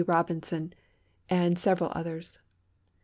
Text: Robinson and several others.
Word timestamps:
Robinson 0.07 0.73
and 1.29 1.59
several 1.59 1.91
others. 1.93 2.39